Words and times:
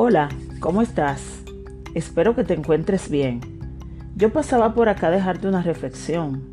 Hola, 0.00 0.28
¿cómo 0.60 0.80
estás? 0.80 1.42
Espero 1.92 2.36
que 2.36 2.44
te 2.44 2.54
encuentres 2.54 3.10
bien. 3.10 3.40
Yo 4.14 4.32
pasaba 4.32 4.72
por 4.72 4.88
acá 4.88 5.08
a 5.08 5.10
dejarte 5.10 5.48
una 5.48 5.60
reflexión. 5.60 6.44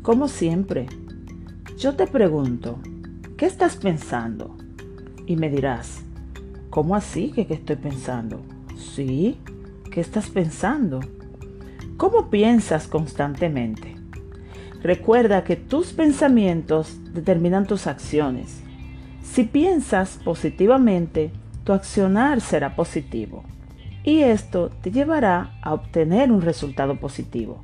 Como 0.00 0.28
siempre, 0.28 0.86
yo 1.76 1.96
te 1.96 2.06
pregunto, 2.06 2.78
¿qué 3.36 3.46
estás 3.46 3.74
pensando? 3.74 4.56
Y 5.26 5.34
me 5.34 5.50
dirás, 5.50 6.04
¿cómo 6.70 6.94
así 6.94 7.32
que 7.32 7.48
qué 7.48 7.54
estoy 7.54 7.74
pensando? 7.74 8.42
Sí, 8.76 9.40
¿qué 9.90 10.00
estás 10.00 10.30
pensando? 10.30 11.00
¿Cómo 11.96 12.30
piensas 12.30 12.86
constantemente? 12.86 13.96
Recuerda 14.84 15.42
que 15.42 15.56
tus 15.56 15.92
pensamientos 15.92 16.96
determinan 17.12 17.66
tus 17.66 17.88
acciones. 17.88 18.60
Si 19.24 19.42
piensas 19.42 20.20
positivamente, 20.24 21.32
tu 21.68 21.74
accionar 21.74 22.40
será 22.40 22.74
positivo 22.74 23.44
y 24.02 24.20
esto 24.20 24.70
te 24.80 24.90
llevará 24.90 25.58
a 25.60 25.74
obtener 25.74 26.32
un 26.32 26.40
resultado 26.40 26.98
positivo. 26.98 27.62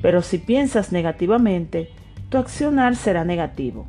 Pero 0.00 0.22
si 0.22 0.38
piensas 0.38 0.92
negativamente, 0.92 1.90
tu 2.28 2.38
accionar 2.38 2.94
será 2.94 3.24
negativo 3.24 3.88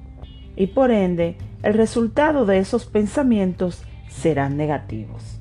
y 0.55 0.66
por 0.66 0.90
ende 0.90 1.38
el 1.62 1.76
resultado 1.76 2.48
de 2.48 2.58
esos 2.58 2.88
pensamientos 2.88 3.84
serán 4.09 4.58
negativos. 4.58 5.40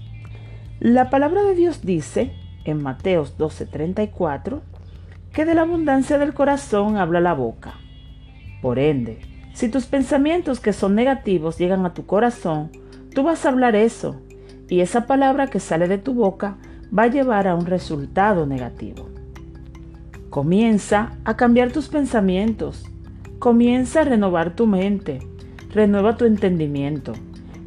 La 0.81 1.09
palabra 1.09 1.43
de 1.43 1.55
Dios 1.55 1.81
dice 1.81 2.31
en 2.67 2.83
Mateos 2.83 3.39
12:34 3.39 4.61
que 5.33 5.47
de 5.47 5.55
la 5.55 5.63
abundancia 5.63 6.19
del 6.19 6.35
corazón 6.35 6.99
habla 6.99 7.23
la 7.23 7.33
boca. 7.33 7.73
Por 8.61 8.79
ende, 8.79 9.21
si 9.55 9.71
tus 9.71 9.87
pensamientos 9.87 10.61
que 10.61 10.75
son 10.75 10.95
negativos 10.95 11.57
llegan 11.57 11.87
a 11.87 11.95
tu 11.95 12.05
corazón, 12.05 12.84
Tú 13.15 13.23
vas 13.23 13.47
a 13.47 13.49
hablar 13.49 13.77
eso 13.77 14.17
y 14.69 14.81
esa 14.81 15.07
palabra 15.07 15.47
que 15.47 15.61
sale 15.61 15.87
de 15.87 15.99
tu 15.99 16.15
boca 16.15 16.57
va 16.97 17.05
a 17.05 17.09
llevar 17.09 17.47
a 17.47 17.55
un 17.55 17.67
resultado 17.67 18.45
negativo. 18.45 19.09
Comienza 20.31 21.13
a 21.25 21.37
cambiar 21.37 21.71
tus 21.71 21.89
pensamientos. 21.89 22.85
Comienza 23.39 24.01
a 24.01 24.05
renovar 24.05 24.57
tu 24.57 24.67
mente. 24.67 25.21
Renueva 25.71 26.17
tu 26.17 26.25
entendimiento. 26.25 27.13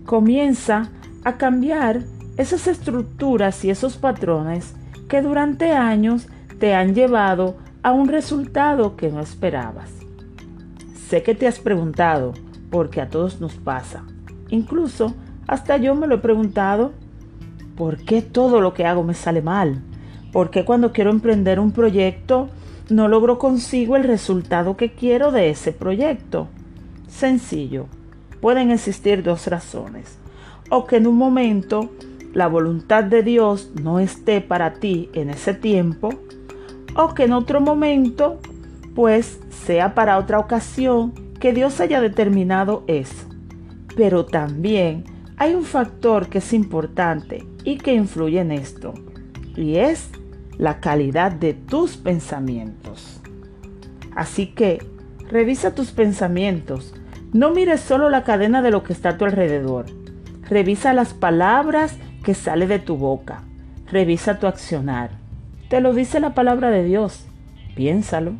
Comienza 0.05 0.89
a 1.23 1.37
cambiar 1.37 2.01
esas 2.35 2.67
estructuras 2.67 3.63
y 3.63 3.69
esos 3.69 3.95
patrones 3.95 4.75
que 5.07 5.21
durante 5.21 5.71
años 5.71 6.27
te 6.59 6.75
han 6.75 6.93
llevado 6.93 7.55
a 7.83 7.93
un 7.93 8.09
resultado 8.09 8.97
que 8.97 9.09
no 9.09 9.21
esperabas. 9.21 9.91
Sé 11.07 11.23
que 11.23 11.35
te 11.35 11.47
has 11.47 11.59
preguntado, 11.59 12.33
porque 12.69 12.99
a 12.99 13.09
todos 13.09 13.39
nos 13.39 13.55
pasa. 13.55 14.03
Incluso 14.49 15.15
hasta 15.47 15.77
yo 15.77 15.95
me 15.95 16.07
lo 16.07 16.15
he 16.15 16.19
preguntado, 16.19 16.91
¿por 17.75 17.97
qué 17.97 18.21
todo 18.21 18.61
lo 18.61 18.73
que 18.73 18.85
hago 18.85 19.03
me 19.03 19.13
sale 19.13 19.41
mal? 19.41 19.81
¿Por 20.31 20.49
qué 20.49 20.65
cuando 20.65 20.91
quiero 20.91 21.09
emprender 21.09 21.59
un 21.59 21.71
proyecto 21.71 22.49
no 22.89 23.07
logro 23.07 23.39
consigo 23.39 23.95
el 23.95 24.03
resultado 24.03 24.77
que 24.77 24.91
quiero 24.91 25.31
de 25.31 25.49
ese 25.49 25.71
proyecto? 25.71 26.49
Sencillo, 27.07 27.87
pueden 28.41 28.71
existir 28.71 29.23
dos 29.23 29.47
razones. 29.47 30.17
O 30.69 30.85
que 30.85 30.97
en 30.97 31.07
un 31.07 31.15
momento 31.15 31.89
la 32.33 32.47
voluntad 32.47 33.05
de 33.05 33.23
Dios 33.23 33.71
no 33.81 33.99
esté 33.99 34.41
para 34.41 34.73
ti 34.73 35.09
en 35.13 35.29
ese 35.29 35.53
tiempo, 35.53 36.09
o 36.95 37.13
que 37.13 37.23
en 37.23 37.31
otro 37.33 37.61
momento 37.61 38.39
pues 38.95 39.39
sea 39.49 39.95
para 39.95 40.17
otra 40.17 40.39
ocasión 40.39 41.13
que 41.39 41.53
Dios 41.53 41.79
haya 41.79 42.01
determinado 42.01 42.83
eso. 42.87 43.27
Pero 43.95 44.25
también 44.25 45.16
hay 45.37 45.53
un 45.53 45.63
factor 45.63 46.29
que 46.29 46.39
es 46.39 46.51
importante 46.51 47.45
y 47.63 47.77
que 47.77 47.93
influye 47.93 48.39
en 48.39 48.51
esto, 48.51 48.93
y 49.55 49.77
es 49.77 50.09
la 50.57 50.79
calidad 50.79 51.31
de 51.31 51.53
tus 51.53 51.95
pensamientos. 51.95 53.21
Así 54.15 54.47
que, 54.47 54.83
revisa 55.29 55.75
tus 55.75 55.91
pensamientos. 55.91 56.95
No 57.33 57.51
mires 57.51 57.81
solo 57.81 58.09
la 58.09 58.23
cadena 58.23 58.63
de 58.63 58.71
lo 58.71 58.83
que 58.83 58.93
está 58.93 59.09
a 59.09 59.17
tu 59.17 59.25
alrededor. 59.25 59.85
Revisa 60.49 60.93
las 60.93 61.13
palabras 61.13 61.97
que 62.23 62.33
sale 62.33 62.65
de 62.65 62.79
tu 62.79 62.97
boca. 62.97 63.43
Revisa 63.91 64.39
tu 64.39 64.47
accionar. 64.47 65.11
Te 65.69 65.81
lo 65.81 65.93
dice 65.93 66.19
la 66.19 66.33
palabra 66.33 66.71
de 66.71 66.83
Dios. 66.83 67.27
Piénsalo. 67.75 68.33